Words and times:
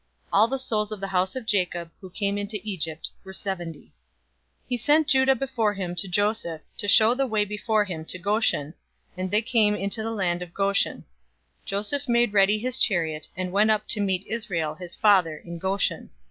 All 0.33 0.47
the 0.47 0.57
souls 0.57 0.91
of 0.91 0.99
the 0.99 1.09
house 1.13 1.35
of 1.35 1.45
Jacob, 1.45 1.91
who 2.01 2.09
came 2.09 2.35
into 2.35 2.59
Egypt, 2.63 3.11
were 3.23 3.33
seventy. 3.33 3.89
046:028 4.63 4.65
He 4.69 4.77
sent 4.77 5.07
Judah 5.07 5.35
before 5.35 5.75
him 5.75 5.93
to 5.93 6.07
Joseph, 6.07 6.61
to 6.79 6.87
show 6.87 7.13
the 7.13 7.27
way 7.27 7.45
before 7.45 7.85
him 7.85 8.03
to 8.05 8.17
Goshen, 8.17 8.73
and 9.15 9.29
they 9.29 9.43
came 9.43 9.75
into 9.75 10.01
the 10.01 10.09
land 10.09 10.41
of 10.41 10.55
Goshen. 10.55 11.05
046:029 11.65 11.65
Joseph 11.65 12.09
made 12.09 12.33
ready 12.33 12.57
his 12.57 12.79
chariot, 12.79 13.29
and 13.37 13.51
went 13.51 13.69
up 13.69 13.87
to 13.89 14.01
meet 14.01 14.25
Israel, 14.27 14.73
his 14.73 14.95
father, 14.95 15.37
in 15.37 15.59
Goshen. 15.59 16.09